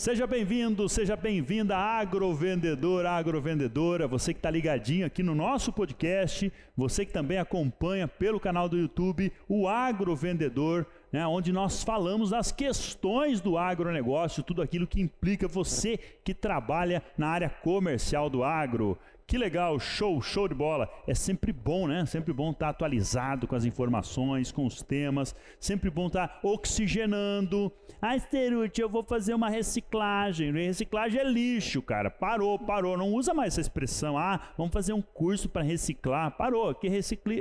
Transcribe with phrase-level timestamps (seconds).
[0.00, 7.04] Seja bem-vindo, seja bem-vinda, agrovendedor, agrovendedora, você que está ligadinho aqui no nosso podcast, você
[7.04, 13.40] que também acompanha pelo canal do YouTube o Agrovendedor, né, onde nós falamos das questões
[13.40, 18.98] do agronegócio, tudo aquilo que implica você que trabalha na área comercial do agro.
[19.30, 20.90] Que legal, show, show de bola.
[21.06, 22.04] É sempre bom, né?
[22.04, 25.36] Sempre bom estar atualizado com as informações, com os temas.
[25.60, 27.70] Sempre bom estar oxigenando.
[28.02, 30.50] Ah, Sterute, eu vou fazer uma reciclagem.
[30.50, 32.10] Reciclagem é lixo, cara.
[32.10, 32.96] Parou, parou.
[32.96, 34.18] Não usa mais essa expressão.
[34.18, 36.36] Ah, vamos fazer um curso para reciclar.
[36.36, 37.40] Parou, que recicli...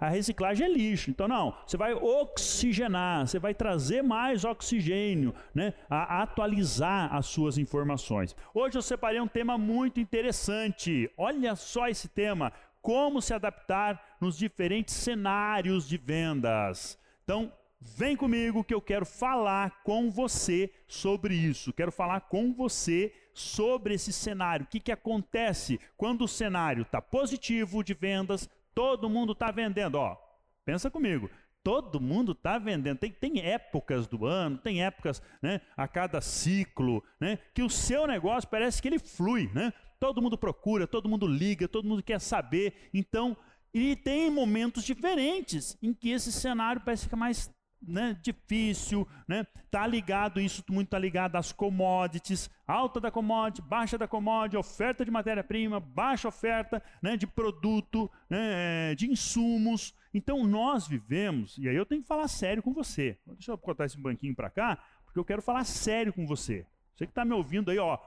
[0.00, 1.08] a reciclagem é lixo.
[1.08, 1.54] Então, não.
[1.64, 5.74] Você vai oxigenar, você vai trazer mais oxigênio, né?
[5.88, 8.36] A atualizar as suas informações.
[8.54, 11.10] Hoje eu separei um tema muito interessante.
[11.16, 12.52] Olha Olha só esse tema:
[12.82, 16.98] como se adaptar nos diferentes cenários de vendas.
[17.22, 21.72] Então, vem comigo que eu quero falar com você sobre isso.
[21.72, 24.64] Quero falar com você sobre esse cenário.
[24.64, 29.94] O que, que acontece quando o cenário está positivo de vendas, todo mundo está vendendo.
[29.94, 30.16] Ó,
[30.64, 31.30] pensa comigo.
[31.68, 32.96] Todo mundo está vendendo.
[32.96, 38.06] Tem, tem épocas do ano, tem épocas né, a cada ciclo, né, que o seu
[38.06, 39.50] negócio parece que ele flui.
[39.52, 39.70] Né?
[40.00, 42.88] Todo mundo procura, todo mundo liga, todo mundo quer saber.
[42.94, 43.36] Então,
[43.74, 47.50] e tem momentos diferentes em que esse cenário parece ficar mais
[47.82, 49.46] né, difícil, né?
[49.70, 55.04] Tá ligado isso muito tá ligado às commodities, alta da commodity, baixa da commodity, oferta
[55.04, 59.94] de matéria-prima, baixa oferta, né, de produto, né, de insumos.
[60.12, 63.18] Então nós vivemos, e aí eu tenho que falar sério com você.
[63.26, 66.66] Deixa eu botar esse banquinho para cá, porque eu quero falar sério com você.
[66.94, 67.98] Você que está me ouvindo aí, ó,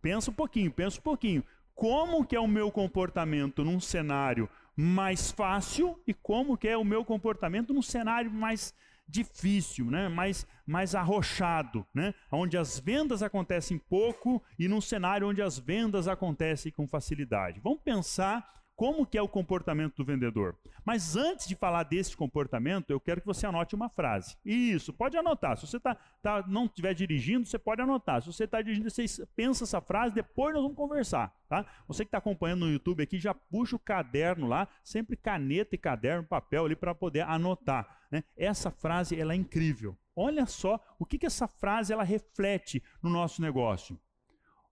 [0.00, 1.44] pensa um pouquinho, pensa um pouquinho.
[1.74, 6.84] Como que é o meu comportamento num cenário mais fácil e como que é o
[6.84, 8.74] meu comportamento num cenário mais
[9.08, 10.08] difícil, né?
[10.08, 12.14] mais, mais arrochado, né?
[12.30, 17.60] onde as vendas acontecem pouco e num cenário onde as vendas acontecem com facilidade.
[17.60, 18.46] Vamos pensar
[18.78, 20.56] como que é o comportamento do vendedor.
[20.84, 24.36] Mas antes de falar desse comportamento, eu quero que você anote uma frase.
[24.44, 25.56] Isso, pode anotar.
[25.56, 28.22] Se você tá, tá, não estiver dirigindo, você pode anotar.
[28.22, 31.36] Se você está dirigindo, você pensa essa frase, depois nós vamos conversar.
[31.48, 31.66] Tá?
[31.88, 35.78] Você que está acompanhando no YouTube aqui, já puxa o caderno lá, sempre caneta e
[35.78, 37.84] caderno, papel ali para poder anotar.
[38.12, 38.22] Né?
[38.36, 39.98] Essa frase ela é incrível.
[40.14, 43.98] Olha só o que, que essa frase ela reflete no nosso negócio.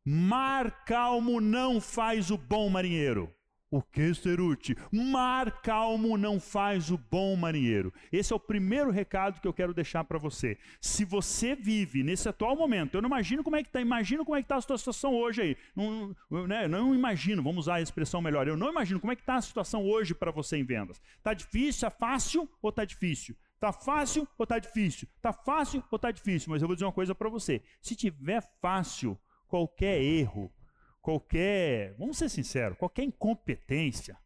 [0.04, 3.34] Mar calmo não faz o bom marinheiro.
[3.68, 4.76] O que, Ceruti?
[4.92, 7.92] Mar calmo não faz o bom marinheiro.
[8.12, 10.56] Esse é o primeiro recado que eu quero deixar para você.
[10.80, 14.36] Se você vive nesse atual momento, eu não imagino como é que está, imagino como
[14.36, 15.56] é que está a sua situação hoje aí.
[15.74, 16.14] Não,
[16.46, 18.46] né, não imagino, vamos usar a expressão melhor.
[18.46, 21.02] Eu não imagino como é que está a situação hoje para você em vendas.
[21.18, 23.36] Está difícil, está fácil ou está difícil?
[23.54, 25.08] Está fácil ou está difícil?
[25.16, 26.50] Está fácil ou está difícil?
[26.50, 27.60] Mas eu vou dizer uma coisa para você.
[27.80, 30.52] Se tiver fácil, qualquer erro,
[31.06, 34.18] qualquer, vamos ser sinceros, qualquer incompetência,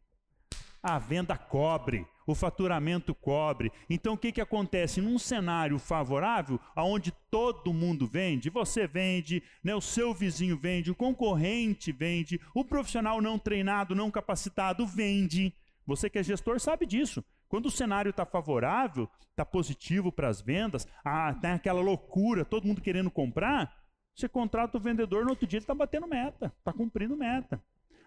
[0.83, 3.71] a venda cobre, o faturamento cobre.
[3.91, 4.99] Então o que, que acontece?
[4.99, 10.95] Num cenário favorável, onde todo mundo vende, você vende, né, o seu vizinho vende, o
[10.95, 15.55] concorrente vende, o profissional não treinado, não capacitado vende.
[15.87, 17.23] Você que é gestor sabe disso.
[17.47, 22.67] Quando o cenário está favorável, está positivo para as vendas, ah, tem aquela loucura, todo
[22.67, 23.80] mundo querendo comprar,
[24.15, 27.63] você contrata o vendedor, no outro dia ele está batendo meta, está cumprindo meta.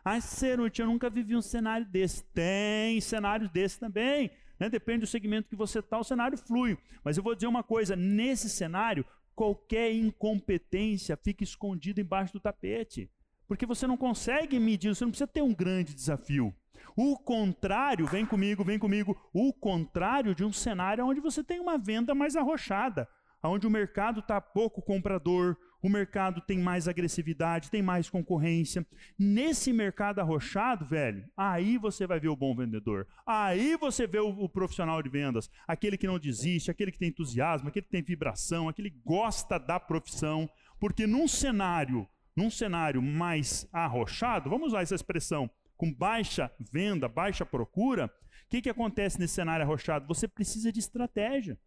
[0.05, 2.23] Ah, Cerute, eu nunca vivi um cenário desse.
[2.25, 4.31] Tem cenários desse também.
[4.59, 4.69] Né?
[4.69, 6.77] Depende do segmento que você está, o cenário flui.
[7.03, 13.09] Mas eu vou dizer uma coisa: nesse cenário, qualquer incompetência fica escondida embaixo do tapete.
[13.47, 16.53] Porque você não consegue medir, você não precisa ter um grande desafio.
[16.97, 21.77] O contrário, vem comigo, vem comigo, o contrário de um cenário onde você tem uma
[21.77, 23.07] venda mais arrochada
[23.49, 28.87] onde o mercado está pouco comprador, o mercado tem mais agressividade, tem mais concorrência.
[29.19, 33.05] Nesse mercado arrochado, velho, aí você vai ver o bom vendedor.
[33.25, 37.09] Aí você vê o, o, profissional de vendas, aquele que não desiste, aquele que tem
[37.09, 40.49] entusiasmo, aquele que tem vibração, aquele que gosta da profissão.
[40.79, 47.45] Porque num cenário, num cenário mais arrochado, vamos usar essa expressão, com baixa venda, baixa
[47.45, 50.07] procura, o que, que acontece nesse cenário arrochado?
[50.07, 51.59] Você precisa de estratégia.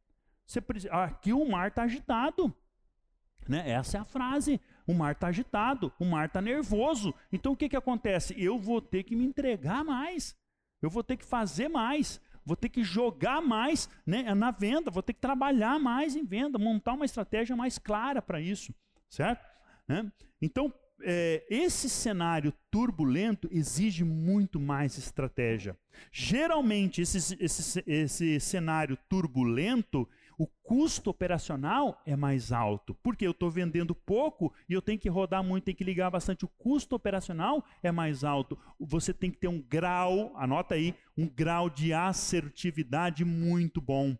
[0.47, 2.57] Você precisa, aqui o mar está agitado.
[3.49, 3.69] Né?
[3.71, 4.61] Essa é a frase.
[4.87, 7.15] O mar está agitado, o mar está nervoso.
[7.33, 8.35] Então o que, que acontece?
[8.37, 10.37] Eu vou ter que me entregar mais.
[10.81, 12.21] Eu vou ter que fazer mais.
[12.45, 14.91] Vou ter que jogar mais né, na venda.
[14.91, 16.59] Vou ter que trabalhar mais em venda.
[16.59, 18.73] Montar uma estratégia mais clara para isso.
[19.09, 19.45] Certo?
[19.89, 20.11] Né?
[20.41, 20.73] Então,
[21.03, 25.77] é, esse cenário turbulento exige muito mais estratégia.
[26.13, 33.51] Geralmente, esse, esse, esse cenário turbulento, O custo operacional é mais alto, porque eu estou
[33.51, 36.45] vendendo pouco e eu tenho que rodar muito, tenho que ligar bastante.
[36.45, 38.59] O custo operacional é mais alto.
[38.79, 44.15] Você tem que ter um grau, anota aí, um grau de assertividade muito bom.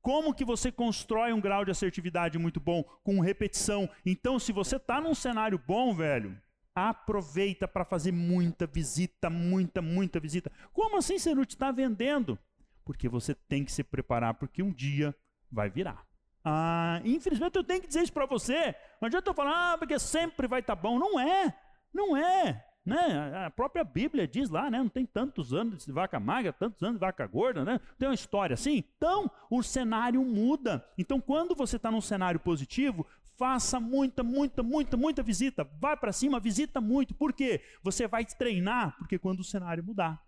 [0.00, 2.84] Como que você constrói um grau de assertividade muito bom?
[3.02, 3.90] Com repetição.
[4.04, 6.40] Então, se você está num cenário bom, velho,
[6.76, 10.52] aproveita para fazer muita visita, muita, muita visita.
[10.72, 12.38] Como assim, Cerute, está vendendo?
[12.84, 15.12] Porque você tem que se preparar, porque um dia
[15.56, 16.04] vai virar.
[16.44, 18.76] Ah, infelizmente eu tenho que dizer isso para você.
[19.00, 20.98] Não adianta eu falar, ah, porque sempre vai estar tá bom.
[20.98, 21.52] Não é,
[21.92, 22.62] não é.
[22.84, 23.44] Né?
[23.44, 24.78] A própria Bíblia diz lá, né?
[24.78, 27.80] não tem tantos anos de vaca magra, tantos anos de vaca gorda, né?
[27.98, 28.84] Tem uma história assim.
[28.96, 30.86] Então, o cenário muda.
[30.96, 33.04] Então, quando você está num cenário positivo,
[33.36, 35.68] faça muita, muita, muita, muita visita.
[35.80, 37.12] Vai para cima, visita muito.
[37.12, 37.60] Por quê?
[37.82, 40.22] Você vai treinar, porque quando o cenário mudar,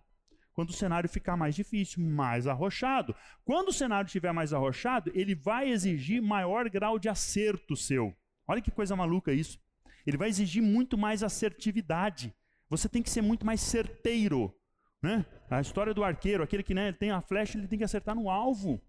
[0.58, 3.14] quando o cenário ficar mais difícil, mais arrochado.
[3.44, 8.12] Quando o cenário estiver mais arrochado, ele vai exigir maior grau de acerto seu.
[8.44, 9.60] Olha que coisa maluca isso.
[10.04, 12.34] Ele vai exigir muito mais assertividade.
[12.68, 14.52] Você tem que ser muito mais certeiro.
[15.00, 15.24] Né?
[15.48, 18.28] A história do arqueiro, aquele que né, tem a flecha, ele tem que acertar no
[18.28, 18.82] alvo.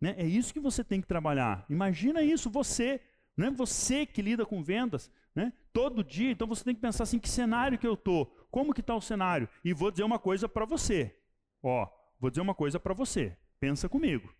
[0.00, 0.14] Né?
[0.16, 1.66] É isso que você tem que trabalhar.
[1.68, 3.02] Imagina isso, você,
[3.36, 3.50] né?
[3.50, 5.52] você que lida com vendas, né?
[5.74, 6.30] todo dia.
[6.30, 8.34] Então você tem que pensar assim, que cenário que eu estou?
[8.56, 9.50] Como que está o cenário?
[9.62, 11.14] E vou dizer uma coisa para você.
[11.62, 11.86] Ó,
[12.18, 13.36] vou dizer uma coisa para você.
[13.60, 14.34] Pensa comigo.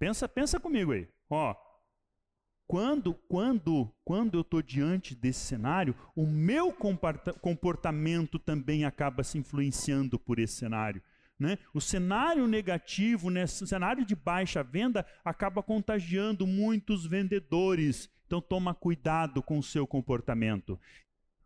[0.00, 1.08] Pensa, pensa comigo aí.
[1.30, 1.54] Ó,
[2.66, 6.76] quando, quando, quando eu estou diante desse cenário, o meu
[7.40, 11.00] comportamento também acaba se influenciando por esse cenário.
[11.38, 11.56] Né?
[11.72, 18.10] O cenário negativo, o cenário de baixa venda, acaba contagiando muitos vendedores.
[18.26, 20.80] Então toma cuidado com o seu comportamento.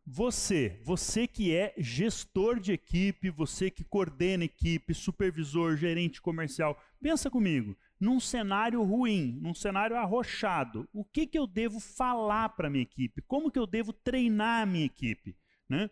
[0.09, 7.29] Você, você que é gestor de equipe, você que coordena equipe, supervisor, gerente comercial, pensa
[7.29, 12.85] comigo, num cenário ruim, num cenário arrochado, o que, que eu devo falar para minha
[12.85, 13.21] equipe?
[13.23, 15.37] Como que eu devo treinar a minha equipe?
[15.69, 15.91] Né?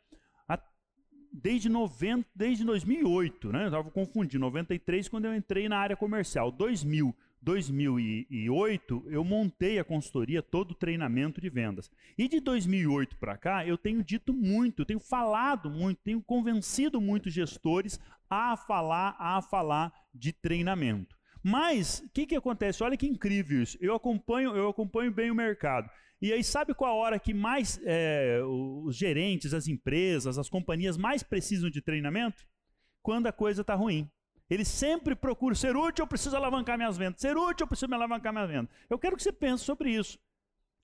[1.32, 3.62] Desde, 90, desde 2008, né?
[3.62, 7.12] eu estava confundindo, 93 quando eu entrei na área comercial, 2000,
[7.44, 11.90] 2008, eu montei a consultoria, todo o treinamento de vendas.
[12.16, 17.34] E de 2008 para cá, eu tenho dito muito, tenho falado muito, tenho convencido muitos
[17.34, 18.00] gestores
[18.30, 21.14] a falar, a falar de treinamento.
[21.42, 22.82] Mas o que, que acontece?
[22.82, 23.76] Olha que incrível isso.
[23.78, 25.90] Eu acompanho, eu acompanho bem o mercado.
[26.22, 30.96] E aí, sabe qual a hora que mais é, os gerentes, as empresas, as companhias
[30.96, 32.46] mais precisam de treinamento?
[33.02, 34.10] Quando a coisa está ruim.
[34.48, 37.20] Ele sempre procura ser útil, eu preciso alavancar minhas vendas.
[37.20, 38.70] Ser útil, eu preciso me alavancar minhas vendas.
[38.90, 40.18] Eu quero que você pense sobre isso.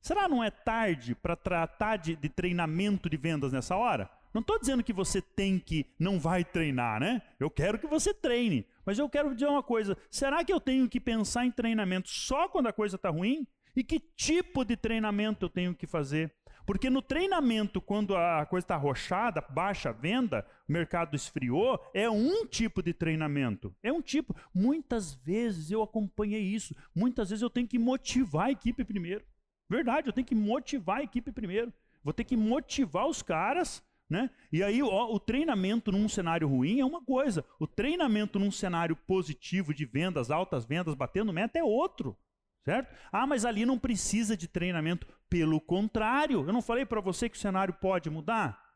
[0.00, 4.10] Será não é tarde para tratar de, de, treinamento de vendas nessa hora?
[4.32, 7.20] Não estou dizendo que você tem que, não vai treinar, né?
[7.38, 8.66] Eu quero que você treine.
[8.86, 12.48] Mas eu quero dizer uma coisa: será que eu tenho que pensar em treinamento só
[12.48, 13.46] quando a coisa está ruim?
[13.76, 16.32] E que tipo de treinamento eu tenho que fazer?
[16.70, 22.08] Porque no treinamento, quando a coisa está arrochada, baixa a venda, o mercado esfriou, é
[22.08, 23.74] um tipo de treinamento.
[23.82, 24.36] É um tipo.
[24.54, 26.72] Muitas vezes eu acompanhei isso.
[26.94, 29.24] Muitas vezes eu tenho que motivar a equipe primeiro.
[29.68, 31.72] Verdade, eu tenho que motivar a equipe primeiro.
[32.04, 34.30] Vou ter que motivar os caras né?
[34.52, 38.96] E aí ó, o treinamento num cenário ruim é uma coisa, o treinamento num cenário
[38.96, 42.16] positivo de vendas, altas vendas, batendo meta é outro.
[42.64, 42.94] Certo?
[43.10, 45.06] Ah, mas ali não precisa de treinamento.
[45.28, 48.70] Pelo contrário, eu não falei para você que o cenário pode mudar?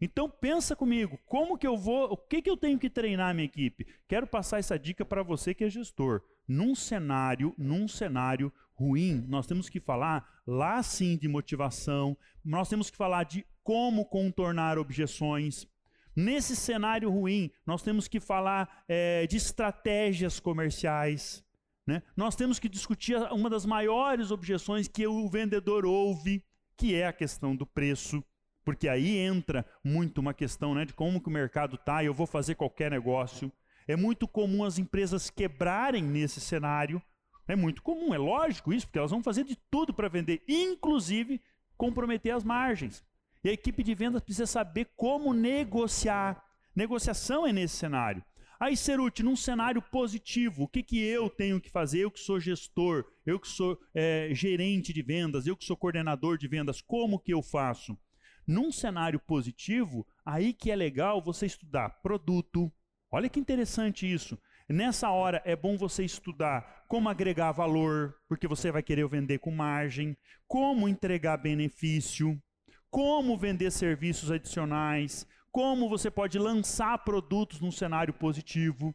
[0.00, 3.44] Então pensa comigo, como que eu vou, o que que eu tenho que treinar minha
[3.44, 3.86] equipe?
[4.08, 6.22] Quero passar essa dica para você que é gestor.
[6.46, 12.90] Num cenário, num cenário ruim, nós temos que falar lá sim de motivação, nós temos
[12.90, 15.68] que falar de como contornar objeções.
[16.16, 21.44] Nesse cenário ruim, nós temos que falar é, de estratégias comerciais.
[21.86, 22.02] Né?
[22.16, 26.44] Nós temos que discutir uma das maiores objeções que o vendedor ouve,
[26.76, 28.22] que é a questão do preço.
[28.64, 32.14] Porque aí entra muito uma questão né, de como que o mercado está e eu
[32.14, 33.50] vou fazer qualquer negócio.
[33.88, 37.02] É muito comum as empresas quebrarem nesse cenário.
[37.48, 41.40] É muito comum, é lógico isso, porque elas vão fazer de tudo para vender, inclusive
[41.76, 43.04] comprometer as margens.
[43.42, 46.44] E a equipe de vendas precisa saber como negociar.
[46.74, 48.24] Negociação é nesse cenário.
[48.62, 51.98] Aí, Ceruti, num cenário positivo, o que, que eu tenho que fazer?
[51.98, 56.38] Eu que sou gestor, eu que sou é, gerente de vendas, eu que sou coordenador
[56.38, 57.98] de vendas, como que eu faço?
[58.46, 62.72] Num cenário positivo, aí que é legal você estudar produto.
[63.10, 64.38] Olha que interessante isso.
[64.68, 69.50] Nessa hora é bom você estudar como agregar valor, porque você vai querer vender com
[69.50, 70.16] margem,
[70.46, 72.40] como entregar benefício,
[72.88, 78.94] como vender serviços adicionais, como você pode lançar produtos num cenário positivo.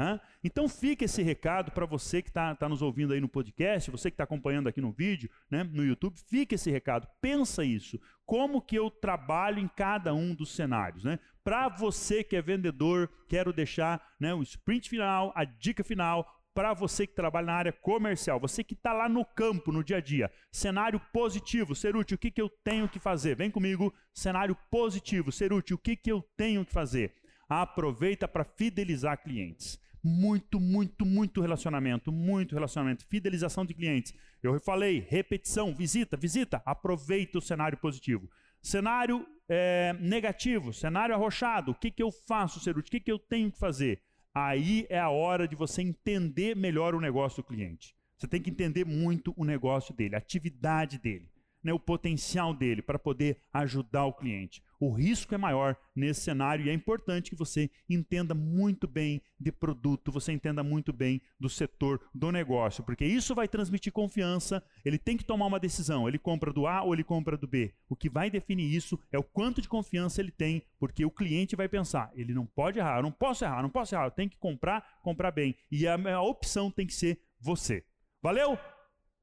[0.00, 0.20] Hã?
[0.44, 4.10] Então fica esse recado para você que está tá nos ouvindo aí no podcast, você
[4.10, 7.08] que está acompanhando aqui no vídeo, né, no YouTube, fica esse recado.
[7.20, 8.00] Pensa isso.
[8.24, 11.02] Como que eu trabalho em cada um dos cenários?
[11.02, 11.18] Né?
[11.42, 16.74] Para você que é vendedor, quero deixar né, o sprint final, a dica final, para
[16.74, 20.00] você que trabalha na área comercial, você que está lá no campo, no dia a
[20.00, 20.28] dia.
[20.50, 23.36] Cenário positivo, ser útil, o que, que eu tenho que fazer?
[23.36, 27.14] Vem comigo, cenário positivo, ser útil, o que, que eu tenho que fazer?
[27.48, 34.12] Aproveita para fidelizar clientes muito, muito, muito relacionamento, muito relacionamento, fidelização de clientes.
[34.42, 38.28] Eu falei, repetição, visita, visita, aproveita o cenário positivo.
[38.60, 42.88] Cenário é, negativo, cenário arrochado, o que, que eu faço, Ceruti?
[42.88, 44.02] O que, que eu tenho que fazer?
[44.46, 47.94] Aí é a hora de você entender melhor o negócio do cliente.
[48.16, 51.28] Você tem que entender muito o negócio dele, a atividade dele
[51.62, 54.62] né, o potencial dele para poder ajudar o cliente.
[54.80, 59.50] O risco é maior nesse cenário e é importante que você entenda muito bem de
[59.50, 64.62] produto, você entenda muito bem do setor do negócio, porque isso vai transmitir confiança.
[64.84, 67.74] Ele tem que tomar uma decisão: ele compra do A ou ele compra do B.
[67.88, 71.56] O que vai definir isso é o quanto de confiança ele tem, porque o cliente
[71.56, 74.30] vai pensar: ele não pode errar, eu não posso errar, não posso errar, eu tenho
[74.30, 75.56] que comprar, comprar bem.
[75.72, 77.84] E a, a opção tem que ser você.
[78.22, 78.56] Valeu?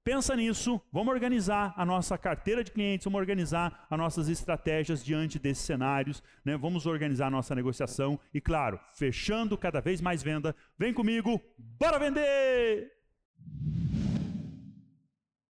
[0.06, 5.40] Pensa nisso, vamos organizar a nossa carteira de clientes, vamos organizar as nossas estratégias diante
[5.40, 6.56] desses cenários, né?
[6.56, 10.56] vamos organizar a nossa negociação e, claro, fechando cada vez mais venda.
[10.78, 12.92] Vem comigo, bora vender!